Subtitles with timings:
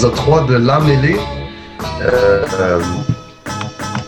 [0.00, 1.16] épisode 3 de La Mêlée.
[2.00, 2.80] Euh, euh,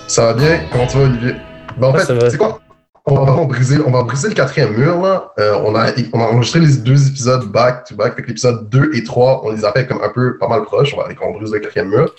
[0.07, 0.61] ça va bien?
[0.72, 1.34] Comment tu vas, Olivier?
[1.76, 2.61] Ben, en Ouais, fait, c'est quoi?
[3.04, 5.32] On va, briser, on va briser le quatrième mur, là.
[5.39, 8.16] Euh, on, a, on a enregistré les deux épisodes back-to-back.
[8.16, 10.62] Fait que l'épisode 2 et 3, on les a fait comme un peu pas mal
[10.62, 10.94] proches.
[10.94, 11.08] On va
[11.39, 12.14] brise le quatrième mur.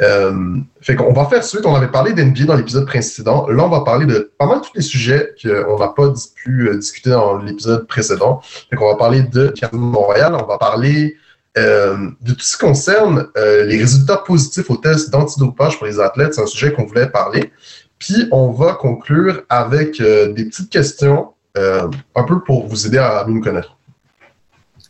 [0.00, 1.66] Euh, fait qu'on va faire suite.
[1.66, 3.46] On avait parlé d'NBA dans l'épisode précédent.
[3.50, 6.78] Là, on va parler de pas mal tous les sujets qu'on n'a pas pu euh,
[6.78, 8.40] discuter dans l'épisode précédent.
[8.70, 10.34] Fait qu'on va parler de Montréal.
[10.40, 11.18] On va parler
[11.56, 16.00] euh, de tout ce qui concerne euh, les résultats positifs aux tests d'antidopage pour les
[16.00, 16.34] athlètes.
[16.34, 17.52] C'est un sujet qu'on voulait parler.
[17.98, 23.24] Puis, on va conclure avec euh, des petites questions, un peu pour vous aider à
[23.28, 23.76] mieux nous connaître.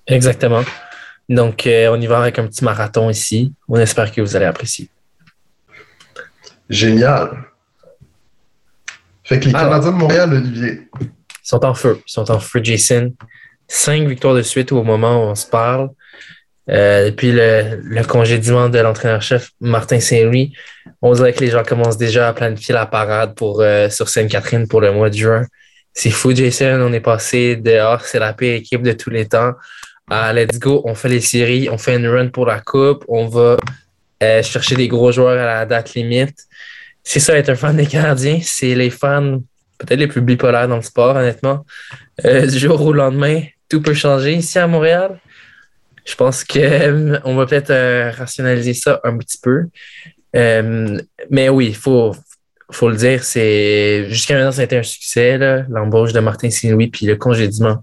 [0.06, 0.62] Exactement.
[1.28, 3.52] Donc, on y va avec un petit marathon ici.
[3.68, 4.88] On espère que vous allez apprécier.
[6.70, 7.44] Génial.
[9.24, 9.72] Fait que les Alors.
[9.72, 10.88] Canadiens de Montréal, Olivier.
[11.02, 11.08] Ils
[11.42, 12.00] sont en feu.
[12.06, 13.12] Ils sont en feu, Jason.
[13.68, 15.90] Cinq victoires de suite au moment où on se parle.
[16.70, 20.54] Euh, depuis le, le congédiement de l'entraîneur-chef Martin Saint-Louis,
[21.02, 24.66] on dirait que les gens commencent déjà à planifier la parade pour, euh, sur Sainte-Catherine
[24.66, 25.46] pour le mois de juin.
[25.92, 26.80] C'est fou, Jason.
[26.80, 29.52] On est passé de Ah, c'est la pire équipe de tous les temps
[30.10, 33.26] à Let's go, on fait les séries, on fait une run pour la coupe, on
[33.26, 33.56] va
[34.22, 36.44] euh, chercher des gros joueurs à la date limite.
[37.02, 38.40] C'est ça, être un fan des Canadiens.
[38.42, 39.40] C'est les fans
[39.78, 41.64] peut-être les plus bipolaires dans le sport, honnêtement.
[42.24, 45.18] Euh, du jour au lendemain, tout peut changer ici à Montréal.
[46.04, 49.64] Je pense que euh, on va peut-être euh, rationaliser ça un petit peu.
[50.36, 50.98] Euh,
[51.30, 52.14] mais oui, il faut,
[52.70, 55.38] faut le dire, c'est jusqu'à maintenant, ça a été un succès,
[55.68, 57.82] l'embauche de Martin Saint-Louis puis le congédiement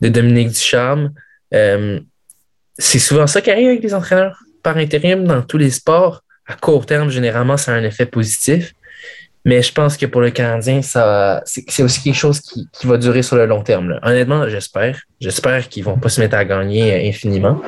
[0.00, 1.12] de Dominique Ducharme.
[1.52, 6.24] C'est souvent ça qui arrive avec les entraîneurs par intérim dans tous les sports.
[6.46, 8.74] À court terme, généralement, ça a un effet positif.
[9.46, 12.96] Mais je pense que pour le Canadien, ça, c'est aussi quelque chose qui, qui va
[12.96, 13.98] durer sur le long terme.
[14.02, 14.98] Honnêtement, j'espère.
[15.20, 17.60] J'espère qu'ils vont pas se mettre à gagner euh, infiniment.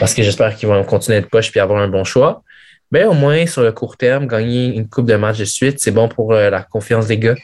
[0.00, 2.42] Parce que j'espère qu'ils vont continuer de poche puis avoir un bon choix.
[2.90, 5.90] Mais au moins, sur le court terme, gagner une coupe de matchs de suite, c'est
[5.90, 7.36] bon pour euh, la confiance des gars.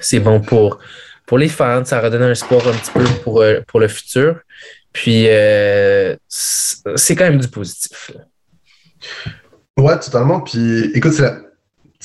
[0.00, 0.78] C'est bon pour,
[1.26, 1.84] pour les fans.
[1.84, 4.36] Ça redonne un sport un petit peu pour, euh, pour le futur.
[4.92, 5.26] Puis,
[6.28, 8.10] c'est quand même du positif.
[8.14, 8.22] là.
[9.76, 10.40] Ouais, totalement.
[10.40, 11.38] Puis, écoute, c'est la-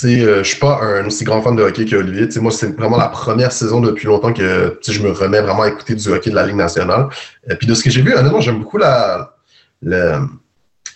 [0.01, 2.25] sais, euh, je suis pas un aussi grand fan de hockey que Olivier.
[2.27, 5.63] Tu sais, moi, c'est vraiment la première saison depuis longtemps que je me remets vraiment
[5.63, 7.07] à écouter du hockey de la Ligue nationale.
[7.49, 9.35] Et puis, de ce que j'ai vu, honnêtement, j'aime beaucoup la,
[9.81, 10.27] le-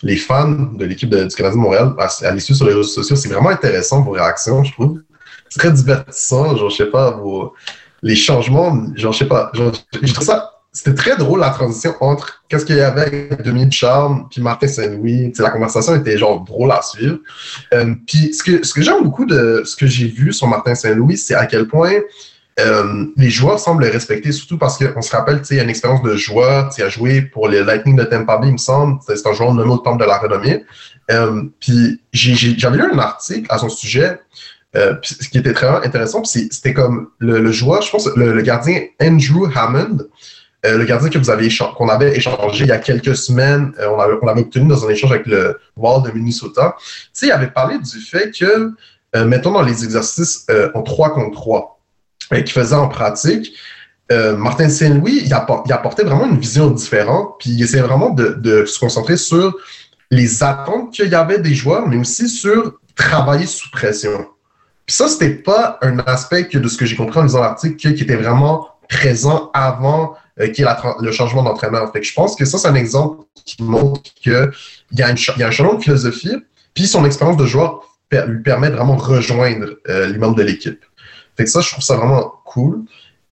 [0.02, 1.94] les fans de l'équipe du Canadien de Montréal.
[1.98, 5.00] À, suivre sur les réseaux sociaux, c'est vraiment intéressant vos réactions, je trouve.
[5.48, 6.56] C'est très divertissant.
[6.56, 7.54] Genre, je sais pas, vos,
[8.02, 9.50] les changements, genre, je sais pas.
[9.54, 13.72] Je trouve ça c'était très drôle la transition entre qu'est-ce qu'il y avait avec Dominique
[13.72, 15.32] Charme puis Martin Saint-Louis.
[15.38, 17.18] La conversation était genre drôle à suivre.
[17.74, 20.76] Euh, puis ce que, ce que j'aime beaucoup de ce que j'ai vu sur Martin
[20.76, 21.94] Saint-Louis, c'est à quel point
[22.60, 25.70] euh, les joueurs semblent le respecter, surtout parce qu'on se rappelle, il y a une
[25.70, 29.00] expérience de joueur, il a joué pour les Lightning de Tampa Bay, il me semble.
[29.08, 30.64] C'est un joueur nommé au temple de la renommée.
[31.10, 34.20] Euh, puis j'avais lu un article à son sujet
[34.72, 39.98] ce qui était très intéressant, c'était comme le, joueur, je pense, le gardien Andrew Hammond,
[40.66, 43.88] euh, le gardien que vous avez qu'on avait échangé il y a quelques semaines, euh,
[43.88, 46.76] on avait, on avait obtenu dans un échange avec le Wild de Minnesota.
[47.22, 48.72] Il avait parlé du fait que,
[49.16, 51.80] euh, mettons dans les exercices en 3 contre 3
[52.32, 53.54] euh, qu'il faisait en pratique,
[54.12, 58.30] Martin Saint-Louis, il, appor- il apportait vraiment une vision différente, puis il essayait vraiment de,
[58.30, 59.56] de se concentrer sur
[60.10, 64.26] les attentes qu'il y avait des joueurs, mais aussi sur travailler sous pression.
[64.84, 67.76] Puis ça, c'était pas un aspect que, de ce que j'ai compris en lisant l'article
[67.76, 71.90] qui était vraiment présent avant euh, la tra- le changement d'entraîneur.
[72.00, 74.32] Je pense que ça, c'est un exemple qui montre qu'il
[74.92, 76.36] y, a y a un changement de philosophie,
[76.74, 77.82] puis son expérience de joueur
[78.26, 80.84] lui permet de vraiment rejoindre euh, les membres de l'équipe.
[81.46, 82.82] Ça, je trouve ça vraiment cool.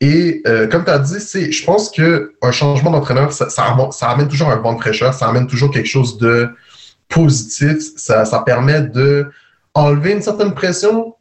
[0.00, 1.18] Et euh, comme tu as dit,
[1.52, 3.48] je pense qu'un changement d'entraîneur, ça,
[4.00, 6.48] amène- toujours un vent de fraîcheur, ça amène toujours quelque chose de
[7.08, 9.30] positif, ça, permet de
[9.74, 11.14] enlever une certaine pression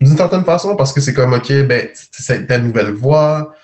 [0.00, 3.54] d'une certaine façon parce que c'est comme, OK, ben, c'est ta nouvelle voix,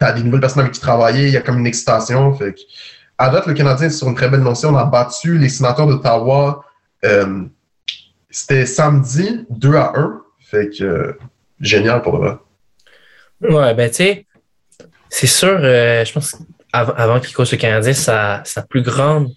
[0.00, 2.32] tu as des nouvelles personnes avec qui travailler, il y a comme une excitation.
[2.34, 2.60] Fait que,
[3.18, 4.70] à date, le Canadien est sur une très belle notion.
[4.70, 6.64] On a battu les sénateurs d'Ottawa.
[7.04, 7.44] Euh,
[8.30, 10.20] C'était samedi, 2 à 1.
[10.40, 11.18] Fait que, euh,
[11.60, 12.38] génial pour eux.
[13.40, 14.26] Ouais, ben tu sais,
[15.08, 19.28] c'est sûr, euh, je pense qu'avant avant qu'il coach le Canadien, sa, sa plus grande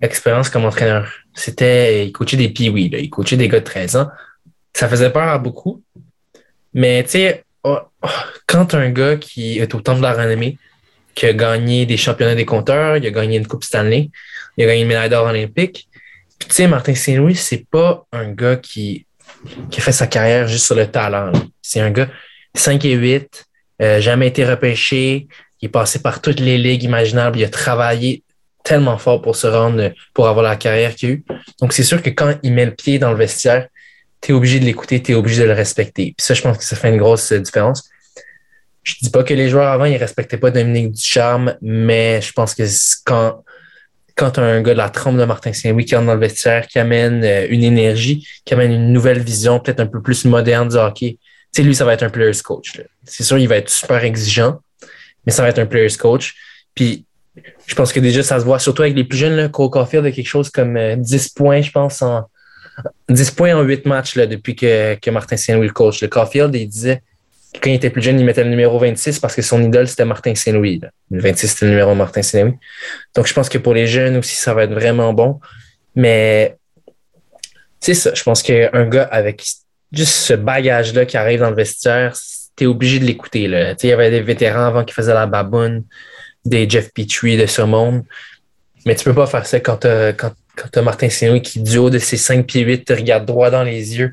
[0.00, 4.08] expérience comme entraîneur, c'était, il coachait des pee il coachait des gars de 13 ans.
[4.72, 5.82] Ça faisait peur à beaucoup.
[6.72, 7.43] Mais tu sais,
[8.46, 10.58] quand un gars qui est au temps de la renommée,
[11.14, 14.10] qui a gagné des championnats des compteurs, il a gagné une Coupe Stanley,
[14.56, 15.88] il a gagné une médaille d'or olympique,
[16.38, 19.06] puis tu sais, Martin Saint-Louis, c'est pas un gars qui,
[19.70, 21.32] qui a fait sa carrière juste sur le talent.
[21.62, 22.08] C'est un gars
[22.54, 23.46] 5 et 8,
[23.82, 25.26] euh, jamais été repêché.
[25.60, 27.38] Il est passé par toutes les ligues imaginables.
[27.38, 28.22] Il a travaillé
[28.64, 31.24] tellement fort pour se rendre, pour avoir la carrière qu'il a eue.
[31.60, 33.68] Donc, c'est sûr que quand il met le pied dans le vestiaire,
[34.20, 36.14] tu es obligé de l'écouter, tu es obligé de le respecter.
[36.16, 37.88] Puis ça, je pense que ça fait une grosse différence.
[38.84, 42.54] Je dis pas que les joueurs avant, ils respectaient pas Dominique Ducharme, mais je pense
[42.54, 42.62] que
[43.04, 43.42] quand,
[44.14, 46.78] quand un gars de la trompe de Martin Saint-Louis qui entre dans le vestiaire, qui
[46.78, 50.76] amène euh, une énergie, qui amène une nouvelle vision, peut-être un peu plus moderne du
[50.76, 51.18] hockey,
[51.54, 52.80] tu sais, lui, ça va être un player's coach.
[53.04, 54.60] C'est sûr, il va être super exigeant,
[55.24, 56.34] mais ça va être un player's coach.
[56.74, 57.06] Puis,
[57.66, 60.04] je pense que déjà, ça se voit, surtout avec les plus jeunes, là, Cole Caulfield
[60.04, 62.28] a quelque chose comme 10 euh, points, je pense, en
[63.08, 66.02] 10 points en 8 matchs là, depuis que, que Martin Saint-Louis le coach.
[66.02, 67.02] Le Caulfield, il disait
[67.60, 70.04] quand il était plus jeune, il mettait le numéro 26 parce que son idole, c'était
[70.04, 70.80] Martin Saint-Louis.
[71.10, 72.54] Le 26, c'était le numéro Martin Saint-Louis.
[73.14, 75.40] Donc, je pense que pour les jeunes aussi, ça va être vraiment bon.
[75.94, 76.56] Mais
[77.80, 78.12] c'est ça.
[78.14, 79.44] Je pense qu'un gars avec
[79.92, 82.16] juste ce bagage-là qui arrive dans le vestiaire,
[82.56, 83.42] t'es obligé de l'écouter.
[83.42, 85.84] Il y avait des vétérans avant qui faisaient la baboune,
[86.44, 88.02] des Jeff Petrie de ce monde.
[88.86, 91.98] Mais tu peux pas faire ça quand tu as, Martin Saint-Louis qui, du haut de
[91.98, 94.12] ses 5 pieds 8, te regarde droit dans les yeux.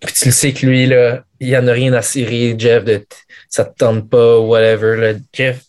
[0.00, 3.04] Puis tu le sais que lui, là, il en a rien à cirer, Jeff, de
[3.48, 5.16] ça te tente pas, whatever.
[5.32, 5.64] Jeff,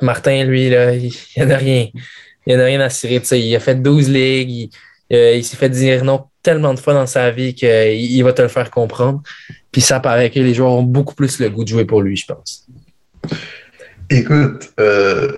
[0.00, 1.88] Martin, lui, là, il en a rien.
[2.46, 3.22] Il en a rien à cirer.
[3.32, 4.70] Il a fait 12 ligues, il,
[5.16, 8.42] euh, il s'est fait dire non tellement de fois dans sa vie qu'il va te
[8.42, 9.22] le faire comprendre.
[9.70, 12.16] Puis ça paraît que les joueurs ont beaucoup plus le goût de jouer pour lui,
[12.16, 12.66] je pense.
[14.10, 15.32] Écoute, euh,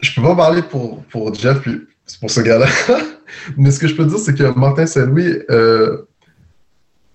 [0.00, 1.82] je peux pas parler pour, pour Jeff, puis
[2.20, 2.66] pour ce gars-là.
[3.56, 6.08] Mais ce que je peux dire, c'est que Martin Saint-Louis, euh,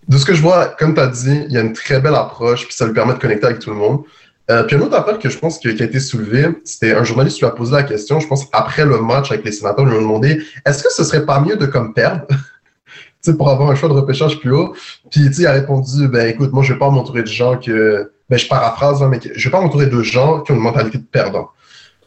[0.07, 2.15] de ce que je vois, comme tu as dit, il y a une très belle
[2.15, 4.03] approche, puis ça lui permet de connecter avec tout le monde.
[4.49, 7.35] Euh, puis un autre appel que je pense qui a été soulevé, c'était un journaliste
[7.35, 9.97] qui lui a posé la question, je pense après le match avec les sénateurs, lui
[9.97, 12.25] a demandé est-ce que ce serait pas mieux de comme perdre?
[13.37, 14.73] Pour avoir un choix de repêchage plus haut.
[15.11, 18.39] Puis il a répondu ben écoute, moi je vais pas m'entourer de gens que ben
[18.39, 21.03] je paraphrase, hein, mais je vais pas m'entourer de gens qui ont une mentalité de
[21.03, 21.49] perdant.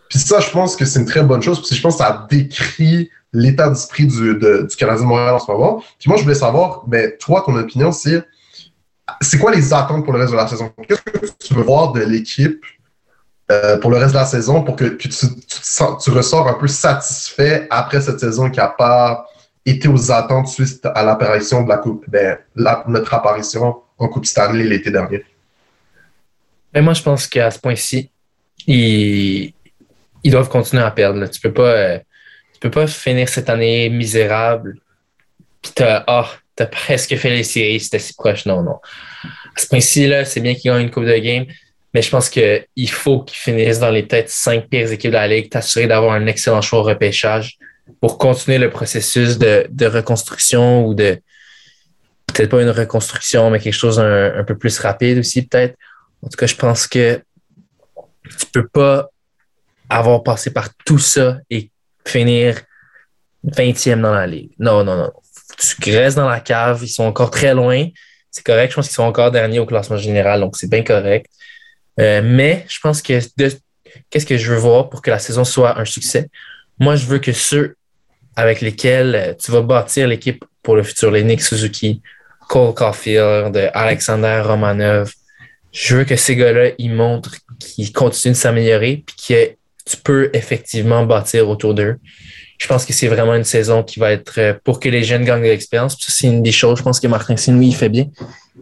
[0.08, 2.04] Puis ça, je pense que c'est une très bonne chose, parce que je pense que
[2.04, 5.82] ça décrit l'état d'esprit du, du Canadien de Montréal en ce moment.
[5.98, 8.24] Puis moi, je voulais savoir, ben, toi, ton opinion, c'est
[9.20, 10.72] c'est quoi les attentes pour le reste de la saison?
[10.86, 12.64] Qu'est-ce que tu veux voir de l'équipe
[13.50, 18.00] euh, pour le reste de la saison pour que, tu, ressors un peu satisfait après
[18.00, 19.26] cette saison qui n'a pas
[19.66, 24.64] été aux attentes suite à l'apparition de la Coupe, ben, notre apparition en Coupe Stanley
[24.64, 25.24] l'été dernier?
[26.72, 28.10] Ben moi, je pense qu'à ce point-ci,
[28.66, 29.52] ils,
[30.22, 31.26] ils doivent continuer à perdre.
[31.26, 31.62] Tu peux pas.
[31.62, 31.98] Euh,
[32.60, 34.76] peux pas finir cette année misérable.
[35.62, 36.26] Puis t'as, oh,
[36.56, 38.46] t'as presque fait les séries, c'était si proche.
[38.46, 38.78] Non, non.
[39.24, 41.46] À ce point-ci, là, c'est bien qu'ils gagnent une coupe de game,
[41.92, 45.28] mais je pense qu'il faut qu'ils finissent dans les têtes cinq pires équipes de la
[45.28, 47.58] Ligue, t'assurer d'avoir un excellent choix au repêchage
[48.00, 51.20] pour continuer le processus de, de reconstruction ou de
[52.26, 55.76] peut-être pas une reconstruction, mais quelque chose un, un peu plus rapide aussi, peut-être.
[56.22, 57.20] En tout cas, je pense que
[58.38, 59.08] tu peux pas
[59.88, 61.69] avoir passé par tout ça et
[62.06, 62.60] finir
[63.46, 64.50] 20e dans la ligue.
[64.58, 65.12] Non, non, non.
[65.82, 66.80] Tu restes dans la cave.
[66.82, 67.86] Ils sont encore très loin.
[68.30, 68.70] C'est correct.
[68.70, 71.26] Je pense qu'ils sont encore derniers au classement général, donc c'est bien correct.
[71.98, 73.18] Euh, mais je pense que
[74.08, 76.28] qu'est-ce que je veux voir pour que la saison soit un succès?
[76.78, 77.76] Moi, je veux que ceux
[78.36, 82.00] avec lesquels euh, tu vas bâtir l'équipe pour le futur, les Nick Suzuki,
[82.48, 85.12] Cole Caulfield, Alexander Romanov,
[85.72, 89.16] je veux que ces gars-là, ils montrent qu'ils continuent de s'améliorer puis
[89.84, 91.96] tu peux effectivement bâtir autour d'eux
[92.60, 95.24] je pense que c'est vraiment une saison qui va être euh, pour que les jeunes
[95.24, 95.96] gagnent de l'expérience.
[95.98, 98.06] c'est une des choses, je pense que Martin Sinoui il fait bien.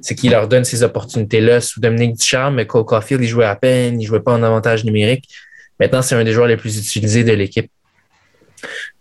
[0.00, 3.56] C'est qu'il leur donne ces opportunités-là sous Dominique Ducharme, mais Cole Caulfield, il jouait à
[3.56, 5.28] peine, il jouait pas en avantage numérique.
[5.80, 7.68] Maintenant, c'est un des joueurs les plus utilisés de l'équipe.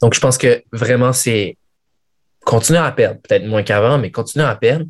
[0.02, 1.58] Donc, je pense que vraiment, c'est
[2.44, 4.86] continuer à perdre, peut-être moins qu'avant, mais continuer à perdre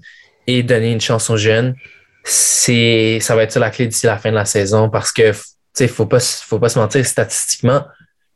[0.48, 1.76] et donner une chance aux jeunes.
[2.24, 5.34] C'est, ça va être ça la clé d'ici la fin de la saison parce que,
[5.78, 7.86] sais, faut pas, faut pas se mentir, statistiquement,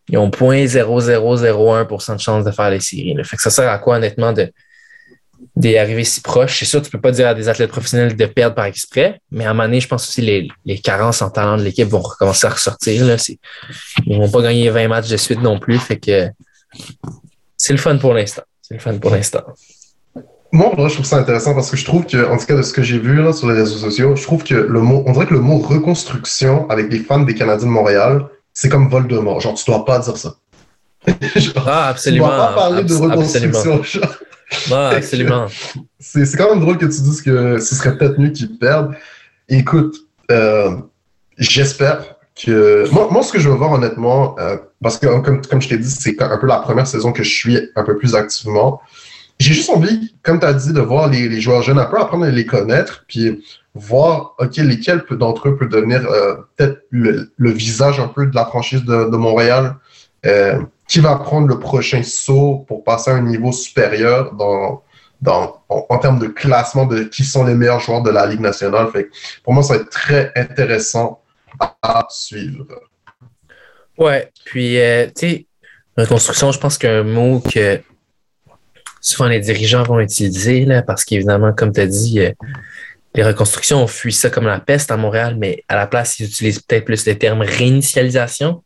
[0.09, 3.15] ils ont 0.0001% de chance de faire les séries.
[3.23, 4.51] Fait que ça sert à quoi, honnêtement, de
[5.55, 6.59] d'y arriver si proche?
[6.59, 9.45] C'est sûr, tu peux pas dire à des athlètes professionnels de perdre par exprès, mais
[9.45, 11.99] à un moment donné, je pense aussi les, les carences en talent de l'équipe vont
[11.99, 13.05] recommencer à ressortir.
[13.05, 13.15] Là.
[14.05, 15.77] Ils vont pas gagner 20 matchs de suite non plus.
[15.79, 16.29] Fait que
[17.57, 18.43] c'est le fun pour l'instant.
[18.61, 19.43] C'est le fun pour l'instant.
[20.53, 22.73] Moi, je trouve ça intéressant parce que je trouve que, en tout cas, de ce
[22.73, 25.25] que j'ai vu là, sur les réseaux sociaux, je trouve que le mot, on dirait
[25.25, 29.39] que le mot reconstruction avec les fans des Canadiens de Montréal, c'est comme Voldemort.
[29.39, 30.35] Genre, tu dois pas dire ça.
[31.65, 32.27] ah, absolument.
[32.27, 33.81] Tu dois pas parler de reconstruction.
[34.71, 35.47] Ah, absolument.
[35.99, 38.93] C'est quand même drôle que tu dises que ce serait peut-être mieux qu'ils perdent.
[39.47, 39.95] Écoute,
[40.29, 40.75] euh,
[41.37, 42.85] j'espère que.
[42.91, 45.77] Moi, moi, ce que je veux voir honnêtement, euh, parce que comme, comme je t'ai
[45.77, 48.81] dit, c'est un peu la première saison que je suis un peu plus activement.
[49.41, 52.25] J'ai juste envie, comme tu as dit, de voir les, joueurs jeunes un peu, apprendre
[52.25, 53.43] à les connaître, puis
[53.73, 58.45] voir, OK, lesquels d'entre eux peuvent devenir euh, peut-être le, visage un peu de la
[58.45, 59.77] franchise de, Montréal
[60.27, 66.19] euh, qui va prendre le prochain saut pour passer à un niveau supérieur en, termes
[66.19, 68.89] de classement de qui sont les meilleurs joueurs de la Ligue nationale.
[69.43, 71.19] Pour moi, ça va être très intéressant
[71.81, 72.67] à suivre.
[73.97, 75.45] Ouais, puis, euh, tu sais,
[75.97, 77.81] reconstruction, je pense qu'un mot que
[79.01, 82.31] souvent les dirigeants vont utiliser, là, parce qu'évidemment, comme tu as dit, euh,
[83.15, 86.27] les reconstructions ont fui ça comme la peste à Montréal, mais à la place, ils
[86.27, 88.63] utilisent peut-être plus le terme réinitialisation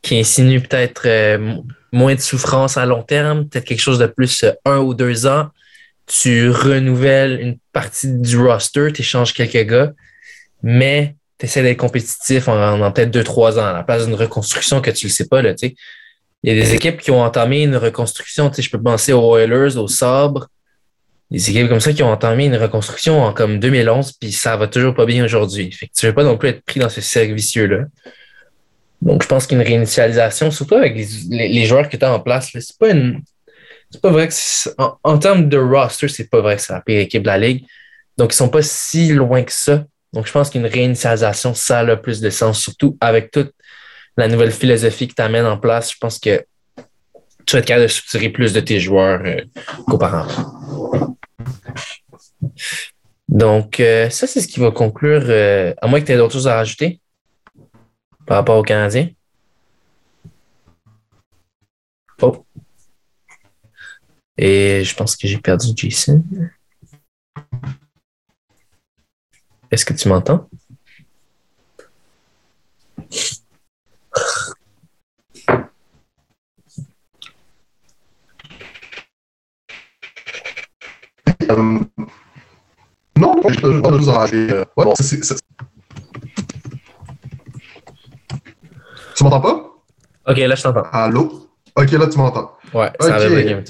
[0.00, 1.56] qui insinue peut-être euh,
[1.92, 5.26] moins de souffrance à long terme, peut-être quelque chose de plus euh, un ou deux
[5.26, 5.48] ans.
[6.06, 9.92] Tu renouvelles une partie du roster, tu échanges quelques gars,
[10.62, 14.80] mais tu essaies d'être compétitif en, peut-être deux, trois ans, à la place d'une reconstruction
[14.80, 15.42] que tu le sais pas.
[15.42, 15.54] Là,
[16.44, 18.52] il y a des équipes qui ont entamé une reconstruction.
[18.52, 20.48] Je peux penser aux Oilers, aux Sabres,
[21.30, 24.68] des équipes comme ça qui ont entamé une reconstruction en comme 2011, puis ça va
[24.68, 25.72] toujours pas bien aujourd'hui.
[25.72, 27.86] Fait que tu veux pas non plus être pris dans ce cercle vicieux-là.
[29.00, 30.94] Donc, je pense qu'une réinitialisation, surtout avec
[31.30, 33.22] les, joueurs que tu as en place, c'est pas une.
[33.90, 34.34] C'est pas vrai que
[35.02, 37.64] en, termes de roster, c'est pas vrai que c'est la pire équipe de la Ligue.
[38.18, 39.86] Donc, ils sont pas si loin que ça.
[40.12, 43.53] Donc, je pense qu'une réinitialisation, ça a plus de sens, surtout avec toute
[44.16, 45.92] la nouvelle philosophie que tu amènes en place.
[45.92, 46.44] Je pense que
[47.46, 49.42] tu vas être capable de soutirer plus de tes joueurs euh,
[49.86, 50.78] qu'auparavant.
[53.28, 55.24] Donc, euh, ça, c'est ce qui va conclure.
[55.26, 57.00] Euh, à moins que tu aies d'autres choses à rajouter
[58.26, 59.10] par rapport aux Canadiens?
[62.22, 62.46] Oh.
[64.36, 66.24] Et je pense que j'ai perdu Jason.
[69.70, 70.48] Est-ce que tu m'entends?
[81.54, 81.78] Euh,
[83.16, 84.50] non, je peux pas vous enrager.
[84.50, 85.20] Euh, ouais, bon, c'est
[89.14, 89.70] Tu m'entends pas?
[90.26, 90.86] Ok, là, je t'entends.
[90.92, 91.48] Allô?
[91.76, 92.52] Ok, là, tu m'entends.
[92.72, 93.62] Ouais, ça okay.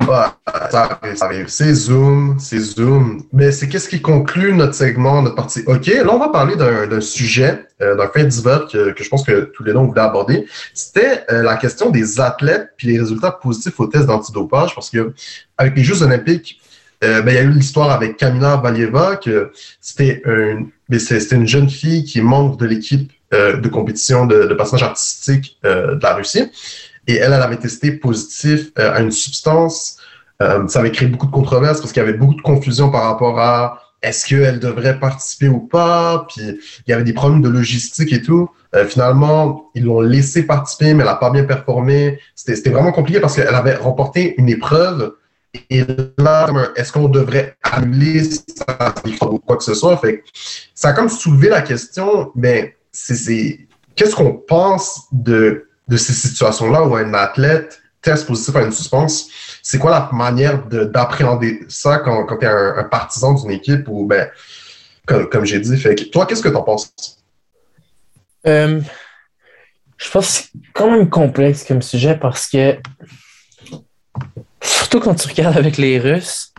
[0.00, 0.26] Ouais,
[0.70, 1.48] ça arrive, ça arrive.
[1.48, 3.22] C'est Zoom, c'est Zoom.
[3.32, 5.62] Mais c'est qu'est-ce qui conclut notre segment, notre partie?
[5.66, 9.24] OK, là, on va parler d'un sujet, euh, d'un fait divers que, que, je pense
[9.24, 10.46] que tous les deux, on voulait aborder.
[10.72, 15.12] C'était euh, la question des athlètes puis les résultats positifs aux tests d'antidopage parce que
[15.56, 16.60] avec les Jeux olympiques,
[17.04, 21.70] euh, ben, il y a eu l'histoire avec Kamila Valieva que c'était une, une jeune
[21.70, 26.02] fille qui est membre de l'équipe euh, de compétition de, de passage artistique euh, de
[26.02, 26.50] la Russie.
[27.06, 29.98] Et elle, elle avait testé positif à une substance.
[30.40, 33.40] ça avait créé beaucoup de controverses parce qu'il y avait beaucoup de confusion par rapport
[33.40, 36.26] à est-ce qu'elle devrait participer ou pas.
[36.28, 36.42] Puis
[36.86, 38.50] il y avait des problèmes de logistique et tout.
[38.88, 42.20] finalement, ils l'ont laissé participer, mais elle n'a pas bien performé.
[42.34, 45.14] C'était vraiment compliqué parce qu'elle avait remporté une épreuve.
[45.70, 45.84] Et
[46.18, 49.96] là, est-ce qu'on devrait annuler ça ou quoi que ce soit?
[49.96, 50.22] Fait
[50.74, 56.84] ça a comme soulevé la question, mais c'est qu'est-ce qu'on pense de, de ces situations-là
[56.84, 59.28] où un athlète teste positif à une suspense?
[59.62, 64.06] C'est quoi la manière d'appréhender ça quand, quand tu es un, partisan d'une équipe ou,
[64.06, 64.28] ben,
[65.06, 66.92] comme, j'ai dit, fait toi, qu'est-ce que tu en penses?
[68.46, 68.80] Euh,
[69.96, 72.78] je pense que c'est quand même complexe comme sujet parce que,
[74.68, 76.52] surtout quand tu regardes avec les Russes,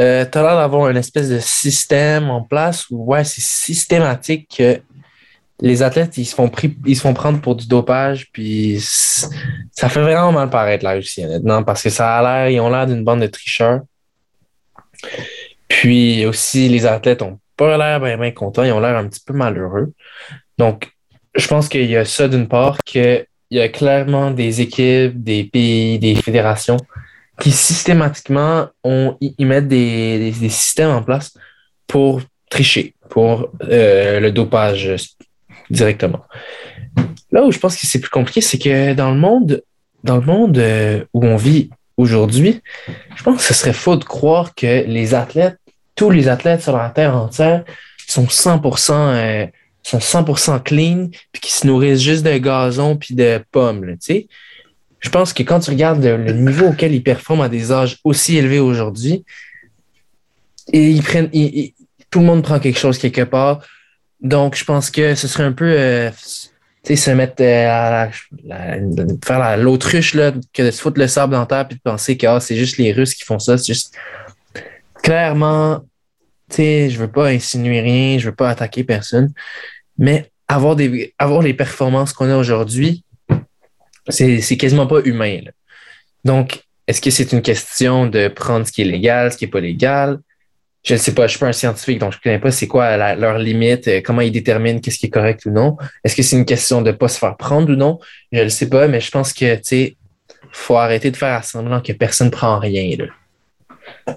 [0.00, 4.56] euh, tu as l'air d'avoir une espèce de système en place où, ouais, c'est systématique
[4.56, 4.80] que
[5.60, 6.50] les athlètes, ils se font
[6.84, 11.24] ils se font prendre pour du dopage, puis ça fait vraiment mal paraître la Russie,
[11.24, 13.82] honnêtement, parce que ça a l'air, ils ont l'air d'une bande de tricheurs.
[15.68, 19.32] Puis aussi, les athlètes ont pas l'air bien, contents, ils ont l'air un petit peu
[19.32, 19.92] malheureux.
[20.58, 20.90] Donc,
[21.36, 25.44] je pense qu'il y a ça d'une part, qu'il y a clairement des équipes, des
[25.44, 26.78] pays, des fédérations
[27.40, 31.34] qui systématiquement ont, ils mettent des, systèmes en place
[31.86, 34.94] pour tricher, pour euh, le dopage
[35.70, 36.24] directement.
[37.32, 39.62] Là où je pense que c'est plus compliqué, c'est que dans le monde,
[40.04, 42.62] dans le monde euh, où on vit aujourd'hui,
[43.16, 45.58] je pense que ce serait faux de croire que les athlètes,
[45.96, 47.64] tous les athlètes sur la terre entière
[48.06, 49.46] sont 100%, euh,
[49.82, 53.96] sont 100% clean, puis qui se nourrissent juste de gazon puis de pommes.
[55.04, 58.38] Je pense que quand tu regardes le, niveau auquel ils performent à des âges aussi
[58.38, 59.22] élevés aujourd'hui,
[60.72, 61.28] et ils prennent,
[62.10, 63.60] tout le monde prend quelque chose quelque part.
[64.22, 68.10] Donc, je pense que ce serait un peu euh, se mettre euh, à
[69.22, 72.16] faire l'autruche là, que de se foutre le sable dans la terre et de penser
[72.16, 73.58] que ah, c'est juste les Russes qui font ça.
[73.58, 73.94] C'est juste
[75.02, 75.80] clairement,
[76.48, 79.34] tu sais, je veux pas insinuer rien, je veux pas attaquer personne,
[79.98, 83.03] mais avoir des avoir les performances qu'on a aujourd'hui,
[84.08, 85.40] c'est, quasiment pas humain.
[86.24, 89.48] Donc, est-ce que c'est une question de prendre ce qui est légal, ce qui est
[89.48, 90.18] pas légal?
[90.84, 92.50] je ne sais pas, je ne suis pas un scientifique, donc je ne connais pas
[92.50, 95.78] c'est quoi leur limite, euh, comment ils déterminent qu'est-ce qui est correct ou non.
[96.04, 97.98] Est-ce que c'est une question de ne pas se faire prendre ou non?
[98.32, 99.96] Je ne sais pas, mais je pense que, tu sais,
[100.52, 104.14] faut arrêter de faire semblant que personne ne prend rien, là.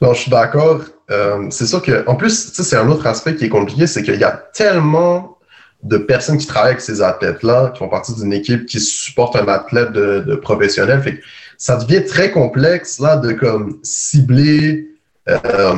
[0.00, 0.82] Non, je suis d'accord.
[1.10, 4.14] Euh, c'est sûr que, en plus, c'est un autre aspect qui est compliqué, c'est qu'il
[4.14, 5.37] y a tellement
[5.82, 9.46] de personnes qui travaillent avec ces athlètes-là, qui font partie d'une équipe qui supporte un
[9.46, 11.00] athlète de, professionnel.
[11.02, 11.22] Fait que
[11.56, 14.88] ça devient très complexe, là, de comme cibler
[15.28, 15.74] euh,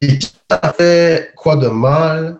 [0.00, 2.38] qui a fait quoi de mal,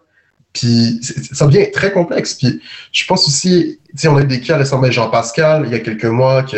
[0.53, 1.01] puis
[1.33, 2.35] ça devient très complexe.
[2.35, 2.61] Puis
[2.93, 6.05] je pense aussi, on a eu des cas récemment, Jean Pascal, il y a quelques
[6.05, 6.57] mois, qui,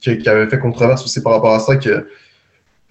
[0.00, 2.06] qui, avait fait controverse aussi par rapport à ça, que,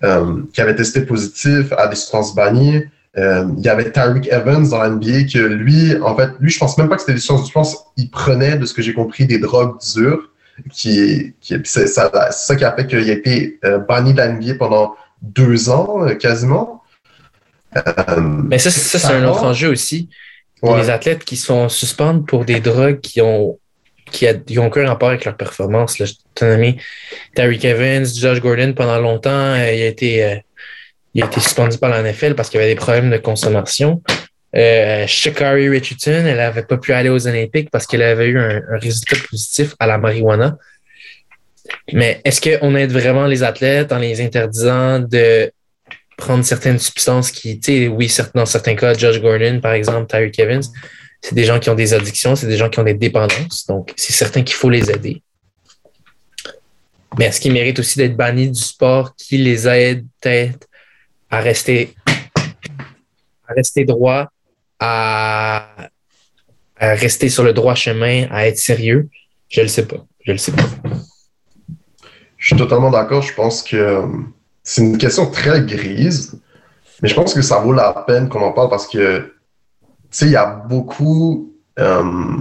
[0.03, 2.83] euh, qui avait testé positif à des substances bannies.
[3.17, 6.77] Euh, il y avait Tyreek Evans dans l'NBA que lui, en fait, lui, je pense
[6.77, 9.25] même pas que c'était des substances, je pense qu'il prenait, de ce que j'ai compris,
[9.25, 10.29] des drogues dures.
[10.71, 14.55] Qui, qui c'est ça, ça, qui a fait qu'il a été euh, banni de l'NBA
[14.55, 16.81] pendant deux ans euh, quasiment.
[18.17, 20.09] Mais ça, ça c'est un autre enjeu aussi.
[20.63, 23.59] Les athlètes qui sont suspendus pour des drogues qui ont
[24.11, 25.99] qui, a, ont aucun rapport avec leur performance.
[25.99, 26.07] Là.
[26.33, 26.77] Ton ami
[27.35, 30.41] Terry Evans, Josh Gordon, pendant longtemps, il, a été,
[31.17, 34.03] il a été suspendu par la NFL parce qu'il y avait des problèmes de consommation.
[34.55, 38.77] Euh, Richardson, elle n'avait pas pu aller aux Olympiques parce qu'elle avait eu un, un,
[38.77, 40.57] résultat positif à la marijuana.
[41.91, 45.51] Mais est-ce qu'on aide vraiment les athlètes en les interdisant de
[46.17, 50.37] prendre certaines substances qui, tu sais, oui, dans certains cas, Josh Gordon, par exemple, Tyreek
[50.37, 50.63] Evans,
[51.19, 53.65] c'est des gens qui ont des addictions, c'est des gens qui ont des dépendances.
[53.67, 55.23] Donc, c'est certain qu'il faut les aider.
[57.17, 60.67] Mais est-ce qu'ils méritent aussi d'être bannis du sport qui les aide peut-être
[61.29, 61.95] à rester,
[63.47, 64.31] à rester droit,
[64.79, 65.89] à,
[66.79, 69.09] rester sur le droit chemin, à être sérieux?
[69.49, 70.05] Je le sais pas.
[70.25, 70.63] Je le sais pas.
[72.37, 73.21] Je suis totalement d'accord.
[73.21, 74.07] Je pense que euh,
[74.63, 76.39] c'est une question très grise,
[77.01, 80.25] mais je pense que ça vaut la peine qu'on en parle parce que, tu sais,
[80.25, 82.35] il y a beaucoup, euh,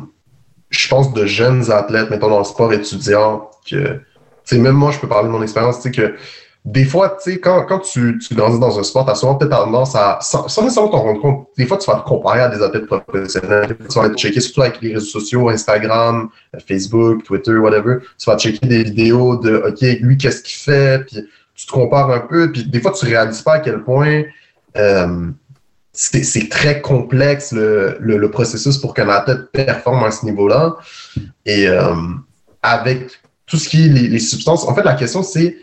[0.70, 4.00] je pense, de jeunes athlètes, mettons, dans le sport étudiant, que, tu
[4.44, 6.16] sais, même moi, je peux parler de mon expérience, tu sais, que
[6.66, 9.36] des fois, tu sais, quand, quand tu, tu grandis dans un sport, tu as souvent
[9.36, 12.40] peut-être tendance à, sans, sans nécessairement t'en rendre compte, des fois, tu vas te comparer
[12.40, 13.76] à des athlètes professionnels.
[13.88, 16.28] Tu vas te checker, surtout avec les réseaux sociaux, Instagram,
[16.66, 17.98] Facebook, Twitter, whatever.
[18.18, 21.06] Tu vas checker des vidéos de, OK, lui, qu'est-ce qu'il fait?
[21.06, 21.24] Puis
[21.54, 22.50] tu te compares un peu.
[22.50, 24.24] Puis des fois, tu réalises pas à quel point
[24.76, 25.26] euh,
[25.92, 30.74] c'est très complexe le, le, processus pour qu'un athlète performe à ce niveau-là.
[31.46, 31.94] Et euh,
[32.60, 33.12] avec
[33.46, 35.56] tout ce qui est les substances, en fait, la question, c'est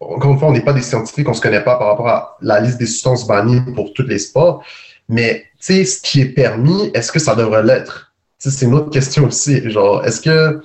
[0.00, 2.08] encore une fois, on n'est pas des scientifiques, on ne se connaît pas par rapport
[2.08, 4.64] à la liste des substances bannies pour tous les sports.
[5.08, 8.12] Mais ce qui est permis, est-ce que ça devrait l'être?
[8.38, 9.70] C'est une autre question aussi.
[9.70, 10.62] Genre, est-ce que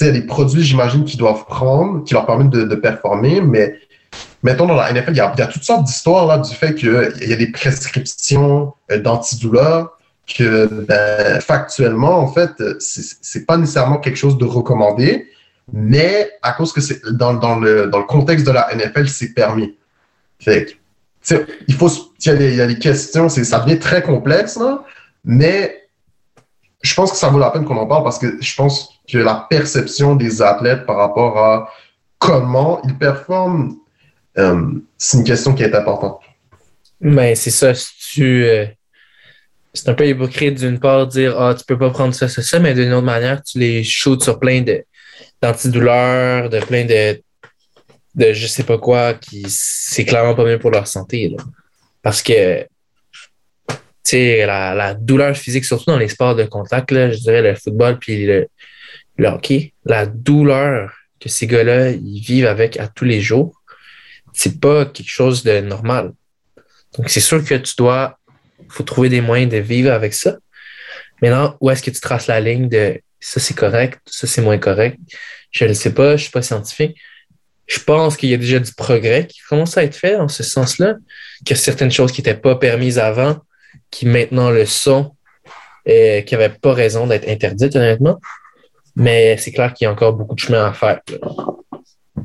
[0.00, 3.74] il y a des produits, j'imagine, qu'ils doivent prendre, qui leur permettent de, performer, mais
[4.42, 6.90] mettons dans la NFL, il y a, toutes sortes d'histoires là du fait qu'il
[7.22, 14.16] y a des prescriptions euh, d'antidouleurs que ben, factuellement, en fait, c'est pas nécessairement quelque
[14.16, 15.28] chose de recommandé
[15.72, 19.34] mais à cause que c'est dans, dans, le, dans le contexte de la NFL, c'est
[19.34, 19.76] permis.
[20.38, 20.76] Fait
[21.66, 21.90] il faut,
[22.24, 24.84] il y, a des, questions, ça devient très complexe, là,
[25.24, 25.88] mais
[26.82, 29.18] je pense que ça vaut la peine qu'on en parle parce que je pense que
[29.18, 31.72] la perception des athlètes par rapport à
[32.18, 33.76] comment ils performent,
[34.38, 36.20] euh, c'est une question qui est importante.
[37.00, 37.72] Mais c'est ça,
[38.12, 38.44] tu.
[38.44, 38.66] Euh,
[39.74, 42.58] c'est un peu hypocrite d'une part dire Ah, tu peux pas prendre ça, ça, ça,
[42.60, 44.84] mais d'une autre manière, tu les shoots sur plein de,
[45.46, 47.20] d'antidouleurs, de plein de,
[48.14, 51.28] de je sais pas quoi, qui c'est clairement pas bien pour leur santé.
[51.28, 51.42] Là.
[52.02, 52.66] Parce que
[54.12, 57.98] la, la, douleur physique, surtout dans les sports de contact, là, je dirais le football
[57.98, 58.48] puis le,
[59.16, 63.62] le hockey, la douleur que ces gars-là ils vivent avec à tous les jours,
[64.32, 66.12] c'est pas quelque chose de normal.
[66.96, 68.18] Donc, c'est sûr que tu dois,
[68.68, 70.36] faut trouver des moyens de vivre avec ça.
[71.22, 74.58] Maintenant, où est-ce que tu traces la ligne de ça c'est correct, ça c'est moins
[74.58, 74.98] correct.
[75.50, 76.96] Je ne sais pas, je ne suis pas scientifique.
[77.66, 80.44] Je pense qu'il y a déjà du progrès qui commence à être fait dans ce
[80.44, 80.94] sens-là,
[81.44, 83.38] qu'il y a certaines choses qui n'étaient pas permises avant,
[83.90, 85.16] qui maintenant le sont,
[85.84, 88.20] et qui n'avaient pas raison d'être interdites, honnêtement.
[88.94, 91.00] Mais c'est clair qu'il y a encore beaucoup de chemin à faire.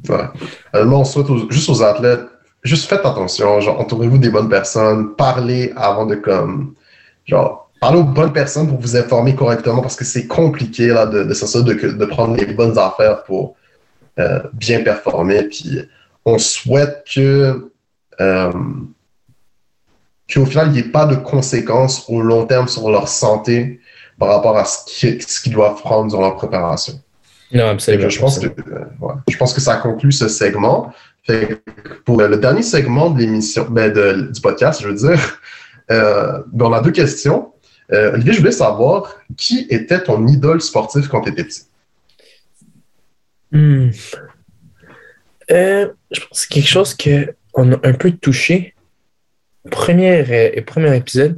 [0.07, 0.27] Ouais.
[0.73, 2.27] on souhaite juste aux athlètes,
[2.61, 6.75] juste faites attention, genre, entourez-vous des bonnes personnes, parlez avant de comme,
[7.25, 11.23] genre, parlez aux bonnes personnes pour vous informer correctement parce que c'est compliqué là, de,
[11.23, 13.55] de, de, de, prendre les bonnes affaires pour
[14.19, 15.43] euh, bien performer.
[15.43, 15.81] Puis
[16.23, 17.71] on souhaite que
[18.21, 18.51] euh,
[20.31, 23.81] qu'au final, il n'y ait pas de conséquences au long terme sur leur santé
[24.19, 26.93] par rapport à ce qu'ils doivent prendre dans leur préparation.
[27.51, 28.09] Non, absolument.
[28.09, 30.93] Je pense, que, euh, ouais, je pense que ça conclut ce segment.
[31.23, 31.61] Fait
[32.05, 33.91] pour le dernier segment de l'émission, ben
[34.31, 35.39] du podcast, je veux dire,
[35.91, 37.50] euh, on a deux questions.
[37.93, 41.63] Euh, Olivier, je voulais savoir qui était ton idole sportif quand tu étais petit?
[43.51, 43.89] Hmm.
[45.51, 48.73] Euh, je pense que c'est quelque chose qu'on a un peu touché.
[49.69, 50.25] Premier,
[50.57, 51.37] euh, premier épisode.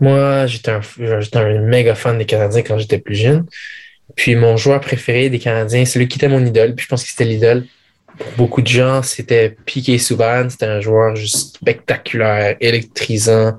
[0.00, 0.80] moi, j'étais un,
[1.34, 3.46] un, méga fan des Canadiens quand j'étais plus jeune.
[4.16, 6.74] Puis mon joueur préféré des Canadiens, c'est lui qui était mon idole.
[6.74, 7.64] Puis je pense que c'était l'idole
[8.36, 10.48] beaucoup de gens, c'était Piqué Souban.
[10.48, 13.58] C'était un joueur juste spectaculaire, électrisant,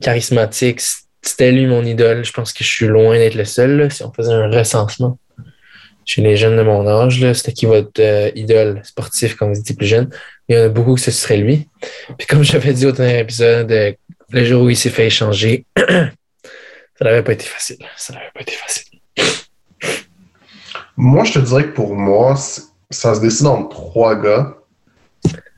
[0.00, 0.80] charismatique.
[1.22, 2.24] C'était lui mon idole.
[2.24, 3.90] Je pense que je suis loin d'être le seul.
[3.90, 5.18] si on faisait un recensement
[6.04, 9.74] chez les jeunes de mon âge, c'était qui votre euh, idole sportif quand vous étiez
[9.74, 10.10] plus jeune.
[10.48, 11.68] Il y en a beaucoup que ce serait lui.
[12.18, 13.92] Puis comme j'avais dit au dernier épisode, euh,
[14.30, 15.84] le jour où il s'est fait échanger, ça
[17.00, 17.78] n'avait pas été facile.
[17.96, 18.84] Ça n'avait pas été facile.
[20.96, 22.36] Moi, je te dirais que pour moi,
[22.94, 24.54] ça se décide entre trois gars.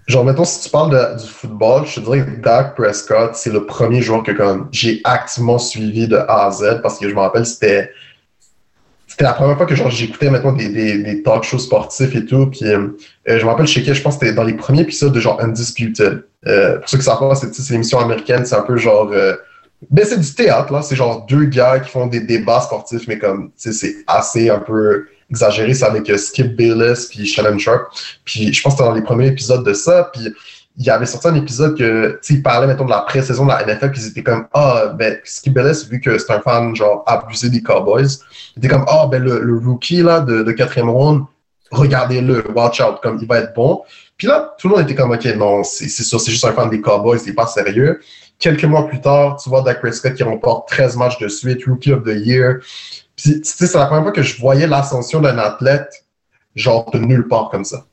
[0.07, 3.67] Genre, mettons, si tu parles du football, je te dirais que Dak Prescott, c'est le
[3.67, 7.21] premier joueur que comme j'ai activement suivi de A à Z parce que je me
[7.21, 7.91] rappelle, c'était
[9.09, 12.25] c'était la première fois que genre j'écoutais maintenant des, des, des, talk shows sportifs et
[12.25, 12.47] tout.
[12.47, 12.89] Puis euh,
[13.27, 15.41] je me rappelle, je sais je pense que c'était dans les premiers épisodes de genre
[15.41, 16.25] Undisputed.
[16.47, 19.11] Euh, pour ceux qui savent pas, c'est l'émission américaine, c'est un peu genre.
[19.13, 19.35] Euh,
[19.91, 20.83] ben c'est du théâtre, là.
[20.83, 24.51] C'est genre deux gars qui font des débats sportifs, mais comme, tu sais, c'est assez
[24.51, 27.89] un peu exagéré, c'est avec euh, Skip Bayless puis Shannon Sharp.
[28.25, 30.11] Puis je pense que c'était dans les premiers épisodes de ça.
[30.13, 30.33] Puis
[30.79, 33.45] il y avait sorti un épisode que, tu sais, il parlait, mettons, de la pré-saison
[33.45, 36.41] de la NFL, puis ils étaient comme, ah, ben, Skip Bayless, vu que c'est un
[36.41, 38.19] fan, genre, abusé des Cowboys,
[38.57, 41.25] il était comme, ah, ben, le, rookie, là, de, quatrième round,
[41.71, 43.83] regardez-le, watch out, comme, il va être bon.
[44.19, 46.69] Puis là, tout le monde était comme, OK, non, c'est sûr, c'est juste un fan
[46.69, 48.01] des Cowboys, il est pas sérieux.
[48.39, 51.93] Quelques mois plus tard, tu vois Dak Prescott qui remporte 13 matchs de suite, Rookie
[51.93, 52.59] of the Year.
[53.17, 56.05] Puis, tu sais, c'est la première fois que je voyais l'ascension d'un athlète,
[56.55, 57.87] genre, de nulle part comme ça.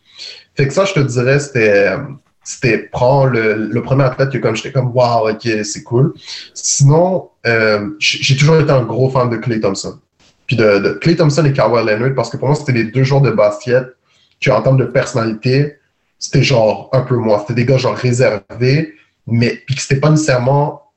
[0.55, 1.95] Fait que ça, je te dirais, c'était,
[2.43, 6.13] c'était prendre le, premier athlète que comme j'étais comme, wow, ok, c'est cool.
[6.53, 9.99] Sinon, euh, j'ai toujours été un gros fan de Clay Thompson.
[10.45, 13.03] Puis de, de Clay Thompson et Kawhi Leonard, parce que pour moi, c'était les deux
[13.03, 13.95] joueurs de basket
[14.39, 15.77] qui, en termes de personnalité,
[16.19, 17.39] c'était genre un peu moi.
[17.39, 18.93] C'était des gars genre réservés,
[19.25, 20.91] mais puis que c'était pas nécessairement.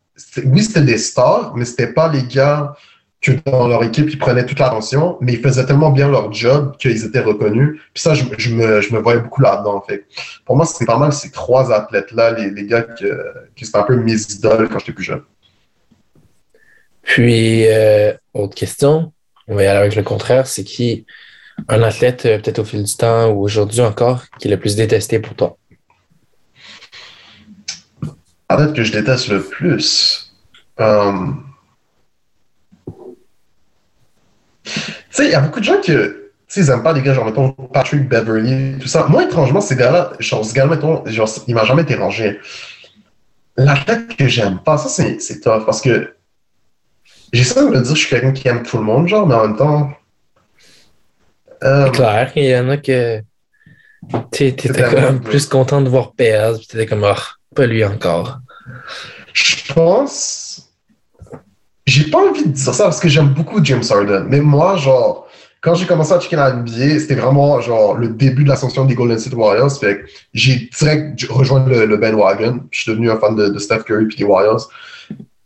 [0.45, 2.75] Oui, c'était des stars, mais c'était pas les gars
[3.27, 6.77] que dans leur équipe, ils prenaient toute l'attention, mais ils faisaient tellement bien leur job
[6.79, 7.81] qu'ils étaient reconnus.
[7.93, 10.07] Puis ça, je, me, je me, voyais beaucoup là-dedans, en fait.
[10.45, 13.83] Pour moi, c'était pas mal ces trois athlètes-là, les, les, gars que, qui c'était un
[13.83, 15.23] peu mes idoles quand j'étais plus jeune.
[17.03, 19.12] Puis, euh, autre question,
[19.49, 21.07] on va y aller avec le contraire, c'est qui
[21.69, 24.77] un athlète, euh, peut-être au fil du temps ou aujourd'hui encore, qui est le plus
[24.77, 25.57] détesté pour toi?
[28.49, 30.33] Athlète que je déteste le plus.
[30.79, 31.12] Euh,
[34.65, 34.73] tu
[35.16, 35.92] sais, il y a beaucoup de gens qui
[36.57, 39.07] ils aiment pas les gars, genre, mettons, Patrick Beverly, tout ça.
[39.09, 42.40] Moi, étrangement, ces gars-là, genre, ce gars-là, mettons, genre, il m'a jamais dérangé.
[43.57, 46.14] L'athlète que j'aime pas, ça, c'est tough, parce que
[47.33, 49.35] j'essaie de me dire que je suis quelqu'un qui aime tout le monde, genre, mais
[49.35, 49.90] en même temps.
[51.64, 53.20] Euh, c'est clair qu'il y en a que.
[54.33, 57.20] Tu étais quand même plus content de voir PS, tu étais comme, oh,
[57.55, 58.38] pas lui encore.
[59.33, 60.45] Je pense
[61.87, 64.27] j'ai pas envie de dire ça parce que j'aime beaucoup James Harden.
[64.29, 65.29] Mais moi, genre,
[65.61, 68.94] quand j'ai commencé à checker la NBA, c'était vraiment genre le début de l'ascension des
[68.94, 69.79] Golden State Warriors.
[69.79, 72.61] Fait j'ai direct rejoint le, le bandwagon.
[72.70, 74.68] Je suis devenu un fan de, Steph Curry puis des Warriors.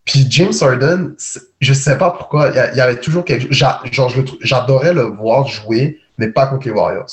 [0.04, 1.14] Puis James Harden,
[1.60, 3.74] je sais pas pourquoi, il y, avait toujours quelque chose.
[3.92, 7.12] Genre, j'adorais le voir jouer, mais pas contre les Warriors.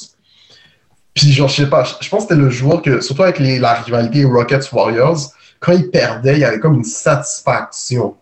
[1.13, 3.59] Puis genre, je sais pas, je pense que c'était le joueur que, surtout avec les,
[3.59, 8.15] la rivalité Rockets-Warriors, quand il perdait, il y avait comme une satisfaction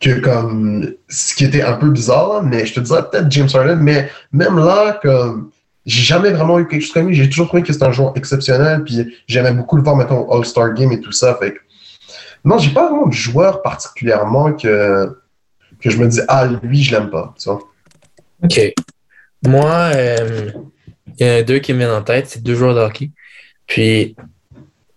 [0.00, 3.76] que comme ce qui était un peu bizarre, mais je te dirais peut-être James Harden,
[3.76, 5.50] mais même là, comme
[5.86, 8.12] j'ai jamais vraiment eu quelque chose comme lui, j'ai toujours trouvé que c'était un joueur
[8.16, 11.34] exceptionnel, puis j'aimais beaucoup le voir, mettons, All-Star Game et tout ça.
[11.36, 11.54] Fait
[12.44, 15.16] non, j'ai pas vraiment de joueur particulièrement que,
[15.80, 17.34] que je me dis, ah, lui, je l'aime pas.
[18.42, 18.74] OK.
[19.46, 20.50] Moi, euh,
[21.18, 23.08] il y en a deux qui me viennent en tête, c'est deux joueurs de.
[23.66, 24.16] Puis,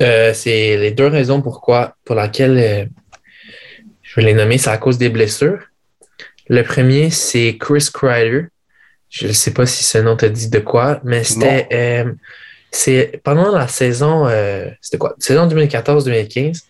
[0.01, 2.85] euh, c'est les deux raisons pourquoi, pour laquelle euh,
[4.17, 5.59] vais les nommer, c'est à cause des blessures.
[6.49, 8.47] Le premier, c'est Chris Kreider.
[9.09, 12.11] Je ne sais pas si ce nom te dit de quoi, mais c'était euh,
[12.71, 15.15] c'est pendant la saison euh, c'était quoi?
[15.19, 16.63] Saison 2014-2015.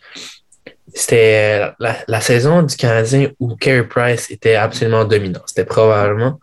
[0.93, 5.41] C'était euh, la, la, saison du Canadien où Carey Price était absolument dominant.
[5.47, 6.39] C'était probablement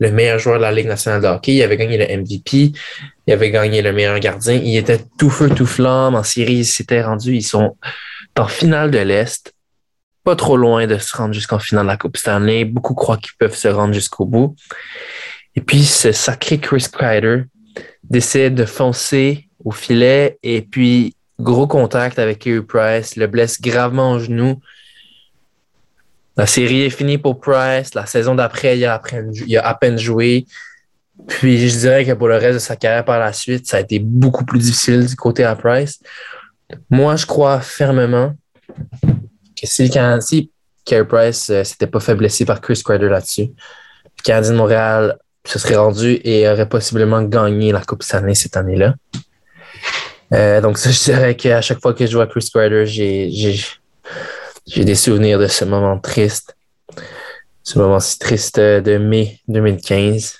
[0.00, 1.54] le meilleur joueur de la Ligue nationale de hockey.
[1.54, 2.72] Il avait gagné le MVP.
[3.26, 4.54] Il avait gagné le meilleur gardien.
[4.54, 6.14] Il était tout feu, tout flamme.
[6.14, 7.34] En série, ils s'étaient rendus.
[7.34, 7.76] Ils sont
[8.38, 9.52] en finale de l'Est
[10.28, 12.66] pas trop loin de se rendre jusqu'en finale de la Coupe Stanley.
[12.66, 14.56] Beaucoup croient qu'ils peuvent se rendre jusqu'au bout.
[15.56, 17.44] Et puis, ce sacré Chris Kreider
[18.04, 24.12] décide de foncer au filet et puis gros contact avec Kerry Price, le blesse gravement
[24.12, 24.60] au genou.
[26.36, 27.94] La série est finie pour Price.
[27.94, 29.00] La saison d'après, il, a
[29.66, 30.44] à peine joué.
[31.26, 33.80] Puis je dirais que pour le reste de sa carrière par la suite, ça a
[33.80, 36.00] été beaucoup plus difficile du côté à Price.
[36.90, 38.34] Moi, je crois fermement
[39.66, 40.42] si le Canadien,
[40.84, 43.50] Carey Price euh, s'était pas fait blesser par Chris Kreider là-dessus,
[44.16, 48.56] le Canadien de Montréal se serait rendu et aurait possiblement gagné la Coupe Stanley cette
[48.56, 48.94] année-là.
[50.34, 54.94] Euh, donc, ça, je dirais qu'à chaque fois que je vois Chris Kreider, j'ai des
[54.94, 56.56] souvenirs de ce moment triste.
[57.62, 60.34] Ce moment si triste de mai 2015.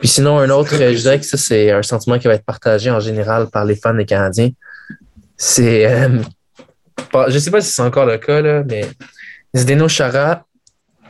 [0.00, 2.90] Puis sinon, un autre, je dirais que ça, c'est un sentiment qui va être partagé
[2.90, 4.50] en général par les fans des Canadiens.
[5.36, 5.86] C'est.
[5.86, 6.18] Euh,
[7.28, 8.86] je sais pas si c'est encore le cas, là, mais
[9.54, 10.44] Zdeno Chara,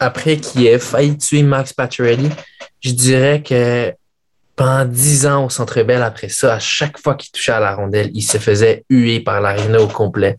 [0.01, 2.29] après qu'il ait failli tuer Max Pacioretty,
[2.81, 3.93] je dirais que
[4.57, 7.75] pendant dix ans au Centre Bell après ça, à chaque fois qu'il touchait à la
[7.75, 10.37] rondelle, il se faisait huer par l'arena au complet.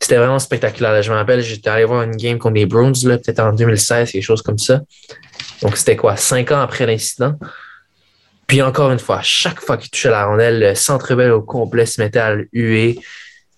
[0.00, 1.02] C'était vraiment spectaculaire.
[1.02, 4.22] Je me rappelle, j'étais allé voir une game contre les Browns, peut-être en 2016, quelque
[4.22, 4.82] chose comme ça.
[5.62, 7.34] Donc, c'était quoi, cinq ans après l'incident?
[8.46, 11.42] Puis encore une fois, à chaque fois qu'il touchait la rondelle, le Centre Bell au
[11.42, 13.00] complet se mettait à le huer.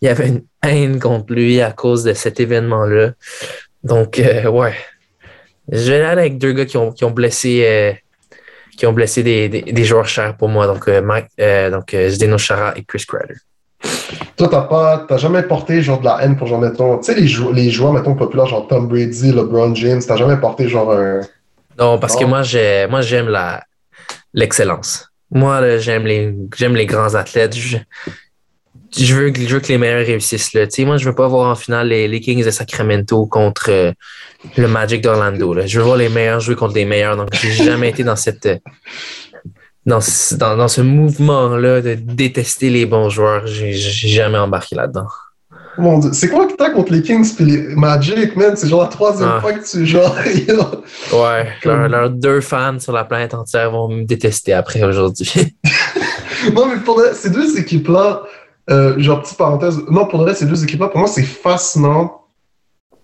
[0.01, 3.13] Il y avait une haine contre lui à cause de cet événement-là.
[3.83, 4.75] Donc, euh, ouais.
[5.71, 7.93] Je vais aller avec deux gars qui ont, qui ont blessé, euh,
[8.77, 10.67] qui ont blessé des, des, joueurs chers pour moi.
[10.67, 11.27] Donc, euh, Mike,
[11.71, 13.35] donc Zdeno Chara et Chris Kreider.
[14.37, 17.15] Toi, t'as pas, t'as jamais porté genre de la haine pour genre, mettons, tu sais,
[17.15, 21.21] les, les joueurs, mettons, populaires, genre Tom Brady, LeBron James, t'as jamais porté genre un.
[21.79, 23.63] Non, parce que moi, j'ai, moi, j'aime la,
[24.33, 25.09] l'excellence.
[25.31, 27.57] Moi, j'aime les, j'aime les grands athlètes.
[28.97, 30.55] Je, je veux, que les meilleurs réussissent.
[30.55, 30.67] Là.
[30.87, 33.93] moi, je veux pas voir en finale les, Kings de Sacramento contre euh,
[34.57, 35.55] le Magic d'Orlando.
[35.67, 37.17] Je veux voir les meilleurs jouer contre les meilleurs.
[37.17, 38.49] Donc, j'ai jamais été dans cette
[39.87, 40.01] dans,
[40.57, 43.47] dans, ce mouvement-là de détester les bons joueurs.
[43.47, 45.07] J'ai jamais embarqué là-dedans.
[45.79, 48.57] Mon Dieu, c'est quoi que t'as contre les Kings et les Magic, man?
[48.57, 49.41] C'est genre la troisième ah.
[49.41, 49.99] fois que tu joues.
[51.13, 55.31] ouais, leurs deux fans sur la planète entière vont me détester après aujourd'hui.
[56.53, 58.23] non, mais pour ces deux équipes-là,
[58.71, 62.27] euh, genre, petite parenthèse, non, pour le reste, ces deux équipes-là, pour moi, c'est fascinant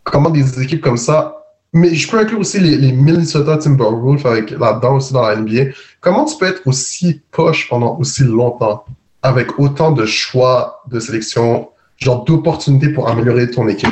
[0.03, 4.97] comment des équipes comme ça, mais je peux inclure aussi les, les Minnesota Timberwolves là-dedans
[4.97, 5.73] aussi dans la NBA.
[6.01, 8.85] Comment tu peux être aussi poche pendant aussi longtemps
[9.23, 13.89] avec autant de choix de sélection, genre d'opportunités pour améliorer ton équipe?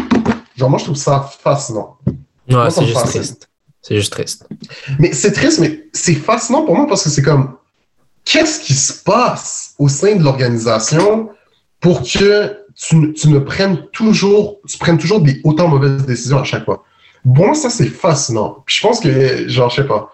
[0.57, 1.97] Genre, moi, je trouve ça fascinant.
[2.49, 3.49] Ouais, c'est juste triste.
[3.81, 4.47] C'est juste triste.
[5.01, 7.57] Mais c'est triste, mais c'est fascinant pour moi parce que c'est comme,
[8.25, 11.31] qu'est-ce qui se passe au sein de l'organisation?
[11.83, 16.65] Pour que tu, ne prennes toujours, tu prennes toujours des autant mauvaises décisions à chaque
[16.65, 16.85] fois.
[17.25, 18.63] Bon, ça, c'est fascinant.
[18.65, 20.11] Puis je pense que, genre, je sais pas.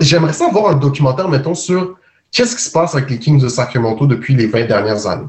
[0.00, 1.96] J'aimerais ça voir un documentaire, mettons, sur
[2.30, 5.26] qu'est-ce qui se passe avec les Kings de Sacramento depuis les 20 dernières années.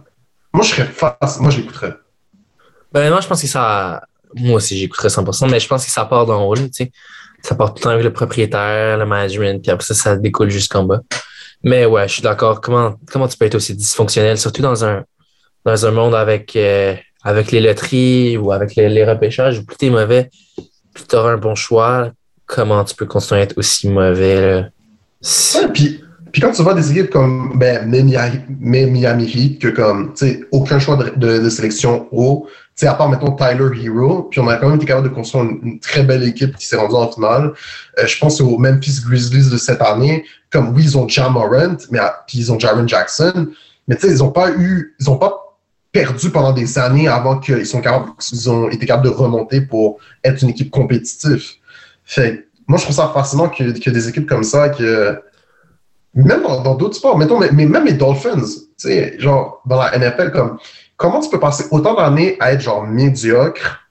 [0.54, 1.62] Moi, je serais face, moi, je.
[2.92, 4.04] Ben, moi, je pense que ça,
[4.36, 6.92] moi aussi, j'écouterais 100%, mais je pense que ça part d'en haut, tu sais.
[7.42, 10.50] Ça part tout le temps avec le propriétaire, le management, puis après ça, ça découle
[10.50, 11.02] jusqu'en bas.
[11.64, 12.62] Mais ouais, je suis d'accord.
[12.62, 15.04] Comment, comment tu peux être aussi dysfonctionnel, surtout dans un,
[15.66, 20.30] dans un monde avec, euh, avec les loteries ou avec les, repêchages, plus t'es mauvais,
[20.94, 22.12] plus t'auras un bon choix.
[22.46, 24.66] Comment tu peux continuer à être aussi mauvais?
[25.74, 30.14] puis, puis quand tu vois des équipes comme ben, Miami Heat, que comme,
[30.52, 32.48] aucun choix de, sélection haut,
[32.82, 35.80] à part, mettons, Tyler Hero, puis on a quand même été capable de construire une,
[35.80, 37.54] très belle équipe qui s'est rendue en finale.
[38.00, 41.78] Euh, je pense aux Memphis Grizzlies de cette année, comme oui, ils ont Jam Morant,
[41.92, 43.48] mais puis ils ont Jaron Jackson,
[43.88, 45.53] mais tu sais, ils n'ont pas eu, ils ont pas
[45.94, 50.00] perdu pendant des années avant qu'ils sont capables, ils ont été capables de remonter pour
[50.24, 51.46] être une équipe compétitive.
[52.04, 55.22] Fait moi, je trouve ça fascinant que, des équipes comme ça, que
[56.16, 60.32] même dans d'autres sports, mettons, mais, même les Dolphins, tu sais, genre dans la NFL,
[60.32, 60.58] comme
[60.98, 63.82] comment tu peux passer autant d'années à être genre médiocre,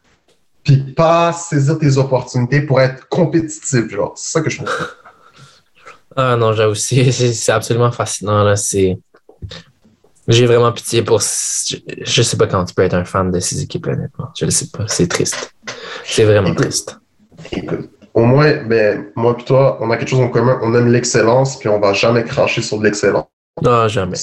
[0.64, 4.88] puis pas saisir tes opportunités pour être compétitif, genre, c'est ça que je trouve.
[6.16, 8.98] Ah non, j'avoue, c'est absolument fascinant, là, c'est
[10.28, 11.20] j'ai vraiment pitié pour.
[11.20, 14.28] Je sais pas quand tu peux être un fan de ces équipes, honnêtement.
[14.38, 14.86] Je le sais pas.
[14.86, 15.54] C'est triste.
[16.04, 16.98] C'est vraiment triste.
[18.14, 20.58] au moins, ben, moi et toi, on a quelque chose en commun.
[20.62, 23.26] On aime l'excellence, puis on va jamais cracher sur de l'excellence.
[23.60, 24.18] Non, jamais.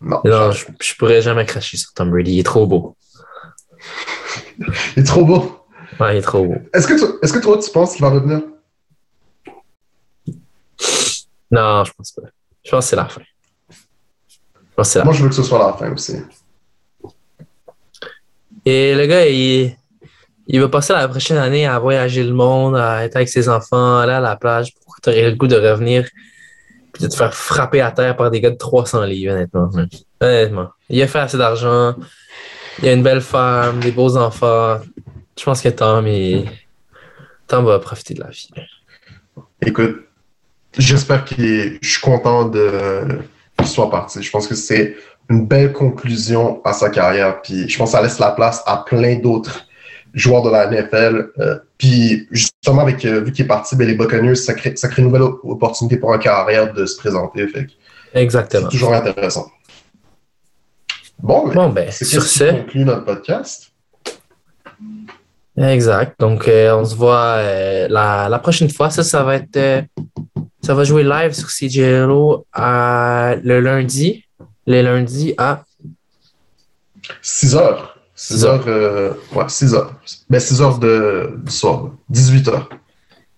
[0.00, 2.34] Non, je, pourrais jamais cracher sur Tom Brady.
[2.34, 2.96] Il est trop beau.
[4.58, 5.60] il est trop beau.
[6.00, 6.56] Ouais, il est trop beau.
[6.74, 8.42] Est-ce que, est que toi, tu penses qu'il va revenir?
[11.50, 12.22] Non, je pense pas.
[12.64, 13.22] Je pense que c'est la fin.
[14.76, 16.16] Moi, je veux que ce soit la fin aussi.
[18.64, 19.74] Et le gars, il,
[20.46, 23.98] il va passer la prochaine année à voyager le monde, à être avec ses enfants,
[23.98, 24.74] aller à la plage.
[24.74, 26.06] Pourquoi tu aurais le goût de revenir
[26.96, 29.70] puis de te faire frapper à terre par des gars de 300 livres, honnêtement.
[30.20, 30.70] Honnêtement.
[30.88, 31.94] Il a fait assez d'argent.
[32.82, 34.80] Il a une belle femme, des beaux enfants.
[35.38, 36.48] Je pense que Tom, il...
[37.46, 38.48] Tom va profiter de la vie.
[39.60, 40.06] Écoute,
[40.78, 43.18] j'espère qu'il Je suis content de
[43.66, 44.22] soit parti.
[44.22, 44.96] Je pense que c'est
[45.28, 47.42] une belle conclusion à sa carrière.
[47.42, 49.66] Puis je pense que ça laisse la place à plein d'autres
[50.14, 51.30] joueurs de la NFL.
[51.38, 54.88] Euh, puis justement, avec euh, vu qu'il est parti, ben, les Buccaneers, ça crée, ça
[54.88, 57.46] crée une nouvelle opportunité pour un carrière de se présenter.
[57.48, 57.66] Fait
[58.14, 58.68] Exactement.
[58.70, 59.46] C'est toujours intéressant.
[61.18, 62.50] Bon, bon ben, c'est sur ce.
[62.50, 63.72] conclut notre podcast?
[65.58, 66.20] Exact.
[66.20, 67.40] Donc, euh, on se voit
[67.88, 68.90] la, la, prochaine fois.
[68.90, 69.84] Ça, ça va être.
[70.66, 74.24] Ça va jouer live sur CJLO le lundi.
[74.66, 75.62] Le lundi à
[77.22, 78.00] 6 heures.
[78.16, 79.94] 6 heures, euh, ouais, 6 heures.
[80.28, 82.68] Ben, 6 heures de, du soir, 18 heures.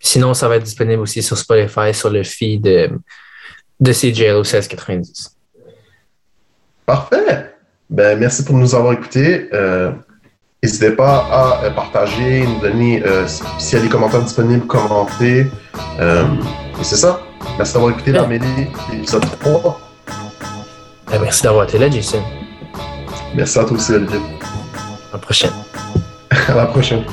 [0.00, 2.90] Sinon, ça va être disponible aussi sur Spotify, sur le feed de,
[3.78, 5.36] de CJLO 1690.
[6.86, 7.52] Parfait.
[7.90, 9.48] Ben, merci pour nous avoir écoutés.
[9.52, 9.92] Euh,
[10.62, 15.46] N'hésitez pas à euh, partager, nous donner, euh, s'il y a des commentaires disponibles, commenter.
[16.80, 17.20] Et c'est ça.
[17.56, 18.18] Merci d'avoir écouté ouais.
[18.18, 19.80] l'Amélie, épisode 3.
[21.10, 22.22] Ben, merci d'avoir été là, Jason.
[23.34, 24.20] Merci à toi aussi, Olivier.
[25.10, 25.52] À la prochaine.
[26.48, 27.04] à la prochaine.